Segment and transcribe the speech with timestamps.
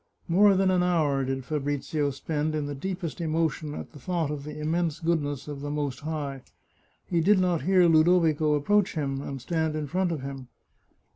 [0.27, 4.45] More than an hour did Fabrizio spend in the deepest emotion at the thought of
[4.45, 6.41] the immense goodness of the Most High.
[7.05, 10.47] He did not hear Ludovico approach him and stand in front of him.